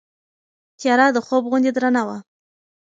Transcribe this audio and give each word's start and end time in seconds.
تیاره 0.79 1.07
د 1.13 1.17
خوب 1.25 1.43
غوندې 1.51 1.71
درنه 1.75 2.01
وه. 2.07 2.17